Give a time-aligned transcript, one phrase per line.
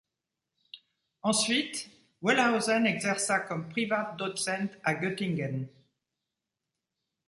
[1.21, 1.87] Ensuite
[2.23, 5.67] Wellhausen exerça comme privat-docent à Göttingen.